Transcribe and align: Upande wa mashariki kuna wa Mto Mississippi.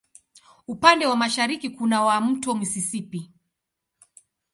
Upande 0.67 1.05
wa 1.05 1.15
mashariki 1.15 1.69
kuna 1.69 2.01
wa 2.03 2.21
Mto 2.21 2.55
Mississippi. 2.55 3.31